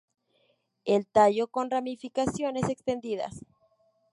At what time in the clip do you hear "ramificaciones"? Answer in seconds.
1.69-2.67